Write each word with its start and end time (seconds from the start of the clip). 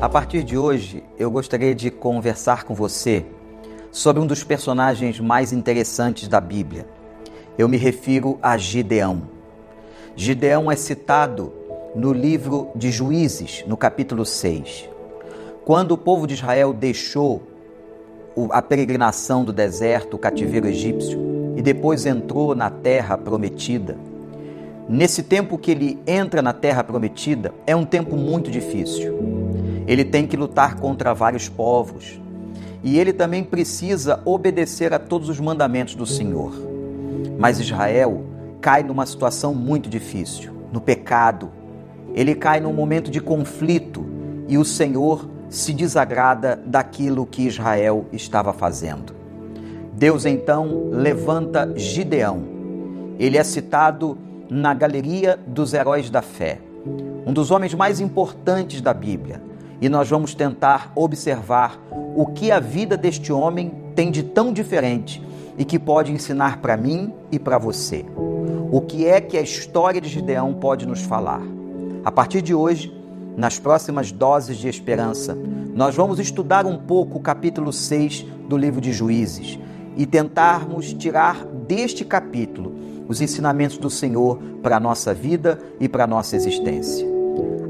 A 0.00 0.08
partir 0.08 0.44
de 0.44 0.56
hoje, 0.56 1.02
eu 1.18 1.28
gostaria 1.28 1.74
de 1.74 1.90
conversar 1.90 2.62
com 2.62 2.72
você 2.72 3.26
sobre 3.90 4.22
um 4.22 4.28
dos 4.28 4.44
personagens 4.44 5.18
mais 5.18 5.52
interessantes 5.52 6.28
da 6.28 6.40
Bíblia. 6.40 6.86
Eu 7.58 7.68
me 7.68 7.76
refiro 7.76 8.38
a 8.40 8.56
Gideão. 8.56 9.22
Gideão 10.14 10.70
é 10.70 10.76
citado 10.76 11.52
no 11.96 12.12
livro 12.12 12.68
de 12.76 12.92
Juízes, 12.92 13.64
no 13.66 13.76
capítulo 13.76 14.24
6. 14.24 14.88
Quando 15.64 15.92
o 15.92 15.98
povo 15.98 16.28
de 16.28 16.34
Israel 16.34 16.72
deixou 16.72 17.42
a 18.52 18.62
peregrinação 18.62 19.44
do 19.44 19.52
deserto, 19.52 20.14
o 20.14 20.18
cativeiro 20.18 20.68
egípcio, 20.68 21.18
e 21.56 21.60
depois 21.60 22.06
entrou 22.06 22.54
na 22.54 22.70
terra 22.70 23.18
prometida, 23.18 23.98
nesse 24.88 25.24
tempo 25.24 25.58
que 25.58 25.72
ele 25.72 25.98
entra 26.06 26.40
na 26.40 26.52
terra 26.52 26.84
prometida, 26.84 27.52
é 27.66 27.74
um 27.74 27.84
tempo 27.84 28.16
muito 28.16 28.48
difícil 28.48 29.37
ele 29.88 30.04
tem 30.04 30.26
que 30.26 30.36
lutar 30.36 30.76
contra 30.76 31.14
vários 31.14 31.48
povos. 31.48 32.20
E 32.84 32.98
ele 32.98 33.10
também 33.10 33.42
precisa 33.42 34.20
obedecer 34.26 34.92
a 34.92 34.98
todos 34.98 35.30
os 35.30 35.40
mandamentos 35.40 35.94
do 35.94 36.04
Senhor. 36.04 36.52
Mas 37.38 37.58
Israel 37.58 38.22
cai 38.60 38.82
numa 38.82 39.06
situação 39.06 39.54
muito 39.54 39.88
difícil, 39.88 40.52
no 40.70 40.78
pecado. 40.78 41.50
Ele 42.14 42.34
cai 42.34 42.60
num 42.60 42.72
momento 42.72 43.10
de 43.10 43.18
conflito 43.18 44.04
e 44.46 44.58
o 44.58 44.64
Senhor 44.64 45.26
se 45.48 45.72
desagrada 45.72 46.60
daquilo 46.66 47.24
que 47.24 47.46
Israel 47.46 48.04
estava 48.12 48.52
fazendo. 48.52 49.14
Deus 49.94 50.26
então 50.26 50.90
levanta 50.92 51.72
Gideão. 51.74 52.44
Ele 53.18 53.38
é 53.38 53.42
citado 53.42 54.18
na 54.50 54.74
galeria 54.74 55.38
dos 55.46 55.72
heróis 55.72 56.10
da 56.10 56.20
fé, 56.20 56.60
um 57.26 57.32
dos 57.32 57.50
homens 57.50 57.72
mais 57.72 58.00
importantes 58.00 58.82
da 58.82 58.92
Bíblia 58.92 59.47
e 59.80 59.88
nós 59.88 60.08
vamos 60.08 60.34
tentar 60.34 60.92
observar 60.94 61.80
o 62.16 62.26
que 62.26 62.50
a 62.50 62.58
vida 62.58 62.96
deste 62.96 63.32
homem 63.32 63.72
tem 63.94 64.10
de 64.10 64.22
tão 64.22 64.52
diferente 64.52 65.22
e 65.56 65.64
que 65.64 65.78
pode 65.78 66.12
ensinar 66.12 66.58
para 66.58 66.76
mim 66.76 67.12
e 67.30 67.38
para 67.38 67.58
você. 67.58 68.04
O 68.70 68.80
que 68.80 69.06
é 69.06 69.20
que 69.20 69.36
a 69.36 69.40
história 69.40 70.00
de 70.00 70.08
Gideão 70.08 70.54
pode 70.54 70.86
nos 70.86 71.02
falar? 71.02 71.42
A 72.04 72.12
partir 72.12 72.42
de 72.42 72.54
hoje, 72.54 72.94
nas 73.36 73.58
próximas 73.58 74.12
doses 74.12 74.56
de 74.56 74.68
esperança, 74.68 75.36
nós 75.74 75.94
vamos 75.94 76.18
estudar 76.18 76.66
um 76.66 76.76
pouco 76.76 77.18
o 77.18 77.20
capítulo 77.20 77.72
6 77.72 78.26
do 78.48 78.56
livro 78.56 78.80
de 78.80 78.92
Juízes 78.92 79.58
e 79.96 80.06
tentarmos 80.06 80.92
tirar 80.92 81.44
deste 81.44 82.04
capítulo 82.04 82.74
os 83.08 83.20
ensinamentos 83.20 83.78
do 83.78 83.88
Senhor 83.88 84.38
para 84.62 84.76
a 84.76 84.80
nossa 84.80 85.14
vida 85.14 85.58
e 85.80 85.88
para 85.88 86.04
a 86.04 86.06
nossa 86.06 86.36
existência. 86.36 87.17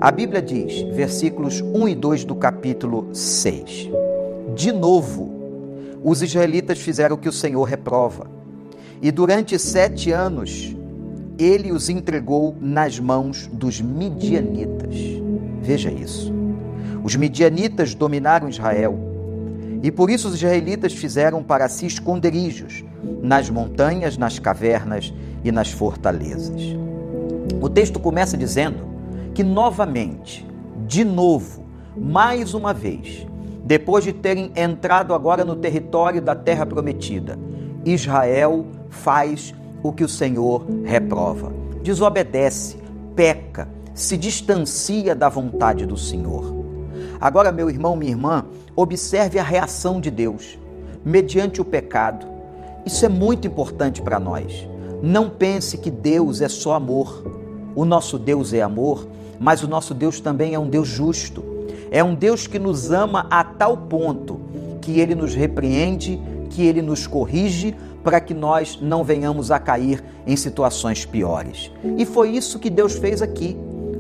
A 0.01 0.13
Bíblia 0.13 0.41
diz, 0.41 0.83
versículos 0.95 1.61
1 1.61 1.89
e 1.89 1.95
2 1.97 2.25
do 2.25 2.37
capítulo 2.37 3.09
6. 3.13 3.91
De 4.55 4.71
novo, 4.71 5.29
os 6.05 6.23
israelitas 6.23 6.79
fizeram 6.79 7.17
o 7.17 7.19
que 7.19 7.29
o 7.29 7.33
Senhor 7.33 7.65
reprova. 7.65 8.31
E 9.03 9.11
durante 9.11 9.59
sete 9.59 10.13
anos, 10.13 10.73
ele 11.37 11.73
os 11.73 11.89
entregou 11.89 12.55
nas 12.61 13.01
mãos 13.01 13.51
dos 13.53 13.81
midianitas. 13.81 14.95
Veja 15.61 15.91
isso. 15.91 16.33
Os 17.03 17.17
midianitas 17.17 17.93
dominaram 17.93 18.49
Israel. 18.49 18.97
E 19.83 19.91
por 19.91 20.11
isso 20.11 20.29
os 20.29 20.35
israelitas 20.35 20.93
fizeram 20.93 21.43
para 21.43 21.69
si 21.69 21.87
esconderijos 21.87 22.85
nas 23.21 23.51
montanhas, 23.51 24.17
nas 24.17 24.39
cavernas 24.39 25.13
e 25.43 25.51
nas 25.51 25.73
fortalezas. 25.73 26.63
O 27.61 27.69
texto 27.69 27.99
começa 27.99 28.37
dizendo 28.37 28.98
que 29.35 29.43
novamente, 29.43 30.47
de 30.87 31.05
novo, 31.05 31.65
mais 31.97 32.55
uma 32.55 32.73
vez, 32.73 33.27
depois 33.65 34.05
de 34.05 34.13
terem 34.13 34.51
entrado 34.57 35.13
agora 35.13 35.45
no 35.45 35.57
território 35.57 36.23
da 36.23 36.35
terra 36.35 36.65
prometida, 36.65 37.39
Israel 37.85 38.67
faz 38.89 39.55
o 39.83 39.93
que 39.93 40.05
o 40.05 40.09
Senhor 40.09 40.67
reprova. 40.85 41.53
Desobedece, 41.83 42.79
peca, 43.15 43.69
se 43.95 44.17
distancia 44.17 45.15
da 45.15 45.29
vontade 45.29 45.85
do 45.85 45.97
Senhor. 45.97 46.57
Agora, 47.21 47.51
meu 47.51 47.69
irmão, 47.69 47.97
minha 47.97 48.13
irmã, 48.13 48.47
observe 48.77 49.39
a 49.39 49.43
reação 49.43 50.01
de 50.01 50.11
Deus 50.11 50.59
mediante 51.05 51.61
o 51.61 51.65
pecado. 51.65 52.27
Isso 52.87 53.05
é 53.05 53.09
muito 53.09 53.47
importante 53.47 54.01
para 54.01 54.21
nós. 54.21 54.69
Não 55.03 55.29
pense 55.29 55.79
que 55.79 55.91
Deus 55.91 56.41
é 56.41 56.49
só 56.49 56.75
amor. 56.75 57.38
O 57.79 57.85
nosso 57.85 58.19
Deus 58.19 58.53
é 58.53 58.61
amor 58.61 59.07
mas 59.39 59.63
o 59.63 59.69
nosso 59.69 59.95
Deus 59.95 60.21
também 60.21 60.55
é 60.55 60.59
um 60.59 60.69
Deus 60.69 60.89
justo. 60.89 61.45
É 61.91 62.03
um 62.03 62.15
Deus 62.15 62.47
que 62.47 62.59
nos 62.59 62.91
ama 62.91 63.27
a 63.31 63.43
tal 63.45 63.77
ponto 63.77 64.41
que 64.81 65.01
ele 65.01 65.15
nos 65.15 65.35
repreende, 65.35 66.21
que 66.51 66.67
ele 66.67 66.83
nos 66.83 67.07
corrige 67.07 67.75
para 68.03 68.21
que 68.21 68.35
nós 68.35 68.79
não 68.81 69.05
venhamos 69.05 69.51
a 69.51 69.59
cair 69.59 70.03
em 70.27 70.37
situações 70.37 71.05
piores. 71.05 71.71
E 71.97 72.05
foi 72.05 72.31
isso 72.31 72.59
que 72.59 72.71
Deus 72.71 72.95
fez 72.95 73.23
aqui, 73.23 73.57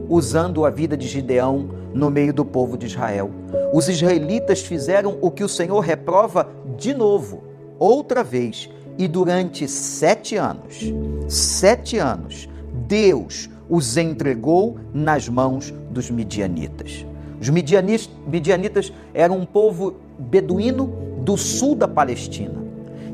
usando 0.09 0.65
a 0.65 0.71
vida 0.71 0.97
de 0.97 1.06
Gideão 1.06 1.69
no 1.93 2.10
meio 2.10 2.33
do 2.33 2.45
povo 2.45 2.77
de 2.77 2.87
Israel. 2.87 3.31
Os 3.72 3.89
israelitas 3.89 4.60
fizeram 4.60 5.19
o 5.21 5.31
que 5.31 5.45
o 5.45 5.49
Senhor 5.49 5.81
reprova 5.81 6.49
de 6.77 6.95
novo, 6.95 7.43
outra 7.78 8.22
vez, 8.22 8.69
e 8.97 9.06
durante 9.06 9.69
sete 9.69 10.37
anos, 10.37 10.93
sete 11.28 11.99
anos, 11.99 12.49
Deus 12.87 13.50
os 13.69 13.97
entregou 13.97 14.79
nas 14.93 15.29
mãos 15.29 15.73
dos 15.91 16.11
midianitas. 16.11 17.05
Os 17.41 17.49
midianitas 17.49 18.93
eram 19.15 19.39
um 19.39 19.47
povo 19.47 19.95
beduíno 20.19 20.93
do 21.23 21.37
sul 21.37 21.75
da 21.75 21.87
Palestina, 21.87 22.62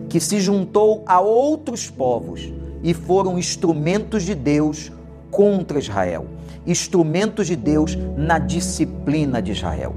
que 0.08 0.20
se 0.20 0.40
juntou 0.40 1.02
a 1.06 1.20
outros 1.20 1.90
povos 1.90 2.52
e 2.82 2.94
foram 2.94 3.38
instrumentos 3.38 4.22
de 4.22 4.34
Deus 4.34 4.90
contra 5.30 5.78
Israel, 5.78 6.26
instrumentos 6.66 7.46
de 7.46 7.56
Deus 7.56 7.98
na 8.16 8.38
disciplina 8.38 9.42
de 9.42 9.52
Israel. 9.52 9.94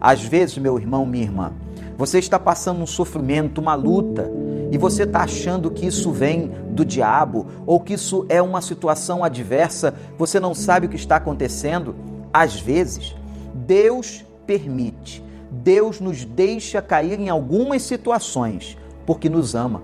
Às 0.00 0.22
vezes, 0.22 0.58
meu 0.58 0.78
irmão, 0.78 1.06
minha 1.06 1.24
irmã, 1.24 1.52
você 1.96 2.18
está 2.18 2.38
passando 2.38 2.82
um 2.82 2.86
sofrimento, 2.86 3.60
uma 3.60 3.74
luta, 3.74 4.30
e 4.74 4.76
você 4.76 5.04
está 5.04 5.20
achando 5.20 5.70
que 5.70 5.86
isso 5.86 6.10
vem 6.10 6.50
do 6.70 6.84
diabo 6.84 7.46
ou 7.64 7.78
que 7.78 7.94
isso 7.94 8.26
é 8.28 8.42
uma 8.42 8.60
situação 8.60 9.22
adversa, 9.22 9.94
você 10.18 10.40
não 10.40 10.52
sabe 10.52 10.86
o 10.86 10.88
que 10.88 10.96
está 10.96 11.14
acontecendo, 11.14 11.94
às 12.32 12.58
vezes 12.58 13.14
Deus 13.54 14.24
permite, 14.44 15.22
Deus 15.48 16.00
nos 16.00 16.24
deixa 16.24 16.82
cair 16.82 17.20
em 17.20 17.28
algumas 17.28 17.82
situações 17.82 18.76
porque 19.06 19.28
nos 19.28 19.54
ama. 19.54 19.80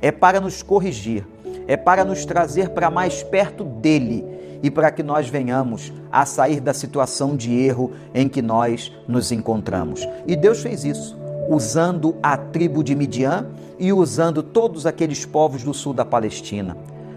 É 0.00 0.10
para 0.10 0.40
nos 0.40 0.62
corrigir, 0.62 1.26
é 1.68 1.76
para 1.76 2.02
nos 2.02 2.24
trazer 2.24 2.70
para 2.70 2.90
mais 2.90 3.22
perto 3.22 3.62
dele 3.62 4.24
e 4.62 4.70
para 4.70 4.90
que 4.90 5.02
nós 5.02 5.28
venhamos 5.28 5.92
a 6.10 6.24
sair 6.24 6.60
da 6.60 6.72
situação 6.72 7.36
de 7.36 7.54
erro 7.54 7.92
em 8.14 8.26
que 8.26 8.40
nós 8.40 8.90
nos 9.06 9.32
encontramos. 9.32 10.08
E 10.26 10.34
Deus 10.34 10.62
fez 10.62 10.82
isso 10.82 11.19
usando 11.50 12.14
a 12.22 12.36
tribo 12.36 12.84
de 12.84 12.94
Midian 12.94 13.48
e 13.76 13.92
usando 13.92 14.40
todos 14.40 14.86
aqueles 14.86 15.26
povos 15.26 15.64
do 15.64 15.74
sul 15.74 15.92
da 15.92 16.04
Palestina. 16.04 16.76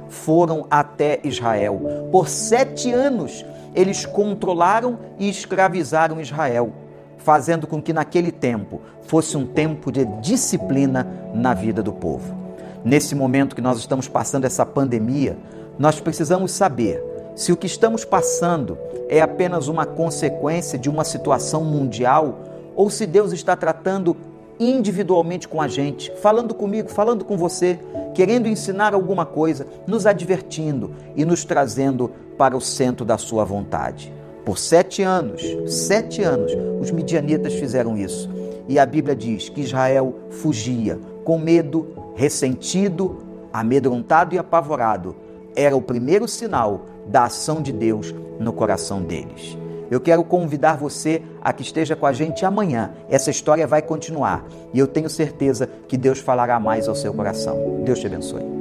Foram 0.09 0.66
até 0.71 1.19
Israel. 1.23 2.09
Por 2.11 2.27
sete 2.27 2.91
anos, 2.91 3.45
eles 3.75 4.07
controlaram 4.07 4.97
e 5.19 5.29
escravizaram 5.29 6.19
Israel, 6.19 6.73
fazendo 7.19 7.67
com 7.67 7.79
que 7.79 7.94
naquele 7.94 8.31
tempo 8.31 8.81
fosse 9.03 9.38
um 9.38 9.45
tempo 9.45 9.91
de 9.91 10.03
disciplina 10.19 11.07
na 11.31 11.53
vida 11.53 11.83
do 11.83 11.94
povo. 11.94 12.35
Nesse 12.83 13.13
momento 13.13 13.55
que 13.55 13.61
nós 13.61 13.77
estamos 13.77 14.07
passando 14.07 14.45
essa 14.45 14.65
pandemia, 14.65 15.38
nós 15.77 16.00
precisamos 16.00 16.51
saber 16.51 17.03
se 17.36 17.51
o 17.51 17.57
que 17.57 17.68
estamos 17.68 18.03
passando 18.03 18.79
é 19.07 19.21
apenas 19.21 19.68
uma 19.68 19.86
consequência 19.86 20.77
de 20.77 20.89
uma 20.89 21.03
situação 21.03 21.63
mundial 21.63 22.39
ou 22.75 22.90
se 22.90 23.06
Deus 23.06 23.31
está 23.31 23.56
tratando 23.56 24.16
individualmente 24.60 25.48
com 25.48 25.62
a 25.62 25.68
gente, 25.68 26.12
falando 26.22 26.54
comigo, 26.54 26.90
falando 26.90 27.25
com 27.25 27.38
você, 27.38 27.80
querendo 28.14 28.48
ensinar 28.48 28.94
alguma 28.94 29.25
coisa, 29.25 29.66
nos 29.88 30.06
advertindo 30.06 30.92
e 31.16 31.25
nos 31.25 31.44
trazendo 31.44 32.12
para 32.38 32.56
o 32.56 32.62
centro 32.62 33.06
da 33.06 33.18
sua 33.18 33.44
vontade. 33.44 34.14
Por 34.46 34.58
sete 34.58 35.02
anos, 35.02 35.42
sete 35.68 36.22
anos, 36.22 36.52
os 36.81 36.92
midianitas 36.92 37.54
fizeram 37.54 37.98
isso. 37.98 38.30
E 38.68 38.78
a 38.78 38.86
Bíblia 38.86 39.16
diz 39.16 39.50
que 39.50 39.62
Israel 39.62 40.16
fugia 40.30 41.00
com 41.24 41.38
medo, 41.38 41.88
ressentido, 42.16 43.18
amedrontado 43.52 44.36
e 44.36 44.38
apavorado. 44.38 45.16
Era 45.56 45.75
o 45.75 45.81
primeiro 45.81 46.28
sinal 46.28 46.86
da 47.08 47.25
ação 47.25 47.62
de 47.62 47.72
Deus 47.72 48.14
no 48.40 48.52
coração 48.52 49.02
deles. 49.02 49.58
Eu 49.89 50.00
quero 50.00 50.24
convidar 50.24 50.77
você 50.77 51.21
a 51.41 51.51
que 51.51 51.62
esteja 51.62 51.95
com 51.95 52.06
a 52.06 52.13
gente 52.13 52.45
amanhã. 52.45 52.91
Essa 53.09 53.31
história 53.31 53.68
vai 53.68 53.81
continuar 53.81 54.45
e 54.74 54.80
eu 54.80 54.88
tenho 54.88 55.09
certeza 55.09 55.69
que 55.88 55.97
Deus 55.97 56.19
falará 56.19 56.59
mais 56.59 56.88
ao 56.88 56.95
seu 56.95 57.13
coração. 57.13 57.81
Deus 57.83 58.00
te 58.00 58.07
abençoe. 58.07 58.52